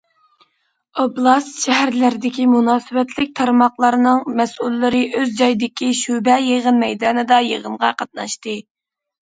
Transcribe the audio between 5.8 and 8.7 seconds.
شۆبە يىغىن مەيدانىدا يىغىنغا قاتناشتى.